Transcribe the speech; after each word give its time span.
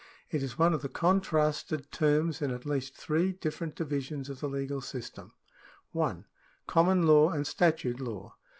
It 0.31 0.41
is 0.41 0.57
one 0.57 0.73
of 0.73 0.81
the 0.81 0.89
contrasted 0.89 1.91
§12] 1.91 1.91
CIVIL 1.91 2.15
LAW 2.15 2.23
33 2.23 2.23
terms 2.23 2.41
in 2.41 2.49
at 2.51 2.65
least 2.65 2.95
three 2.97 3.31
different 3.33 3.75
divisions 3.75 4.29
of 4.31 4.39
the 4.39 4.49
legal 4.49 4.81
system: 4.81 5.31
1. 5.91 6.25
Common 6.65 7.05
law 7.05 7.29
and 7.29 7.45
statute 7.45 7.99
law. 7.99 8.35